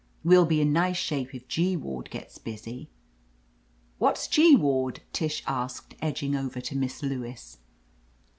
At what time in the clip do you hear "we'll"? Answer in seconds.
0.23-0.47